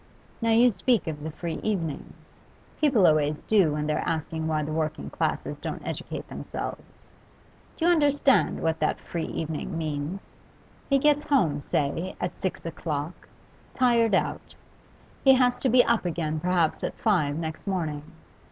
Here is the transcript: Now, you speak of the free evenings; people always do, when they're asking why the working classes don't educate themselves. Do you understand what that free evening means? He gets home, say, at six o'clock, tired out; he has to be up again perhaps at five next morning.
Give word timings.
Now, 0.41 0.49
you 0.49 0.71
speak 0.71 1.05
of 1.05 1.21
the 1.21 1.29
free 1.29 1.59
evenings; 1.61 2.15
people 2.79 3.05
always 3.05 3.41
do, 3.41 3.73
when 3.73 3.85
they're 3.85 3.99
asking 4.03 4.47
why 4.47 4.63
the 4.63 4.71
working 4.71 5.11
classes 5.11 5.59
don't 5.59 5.85
educate 5.85 6.27
themselves. 6.27 7.11
Do 7.77 7.85
you 7.85 7.91
understand 7.91 8.61
what 8.63 8.79
that 8.79 8.99
free 8.99 9.27
evening 9.27 9.77
means? 9.77 10.33
He 10.89 10.97
gets 10.97 11.25
home, 11.25 11.61
say, 11.61 12.15
at 12.19 12.33
six 12.41 12.65
o'clock, 12.65 13.29
tired 13.75 14.15
out; 14.15 14.55
he 15.23 15.33
has 15.35 15.57
to 15.57 15.69
be 15.69 15.85
up 15.85 16.03
again 16.03 16.39
perhaps 16.39 16.83
at 16.83 16.95
five 16.97 17.35
next 17.37 17.67
morning. 17.67 18.01